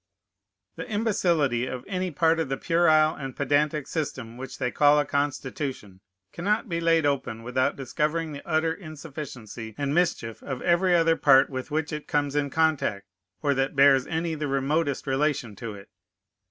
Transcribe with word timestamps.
_The 0.77 0.89
imbecility 0.89 1.67
of 1.67 1.85
any 1.87 2.09
part 2.09 2.39
of 2.39 2.49
the 2.49 2.57
puerile 2.57 3.13
and 3.13 3.35
pedantic 3.35 3.85
system 3.85 4.35
which 4.35 4.57
they 4.57 4.71
call 4.71 4.97
a 4.97 5.05
Constitution 5.05 6.01
cannot 6.33 6.67
be 6.67 6.81
laid 6.81 7.05
open 7.05 7.43
without 7.43 7.75
discovering 7.75 8.31
the 8.31 8.41
utter 8.43 8.73
insufficiency 8.73 9.75
and 9.77 9.93
mischief 9.93 10.41
of 10.41 10.59
every 10.63 10.95
other 10.95 11.15
part 11.15 11.51
with 11.51 11.69
which 11.69 11.93
it 11.93 12.07
comes 12.07 12.35
in 12.35 12.49
contact, 12.49 13.05
or 13.43 13.53
that 13.53 13.75
bears 13.75 14.07
any 14.07 14.33
the 14.33 14.47
remotest 14.47 15.05
relation 15.05 15.55
to 15.57 15.75
it. 15.75 15.87